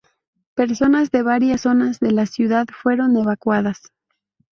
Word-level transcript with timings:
Personas 0.55 1.11
de 1.11 1.21
varias 1.21 1.61
zonas 1.61 1.99
de 1.99 2.09
la 2.09 2.25
ciudad 2.25 2.65
fueron 2.73 3.15
evacuadas. 3.17 3.91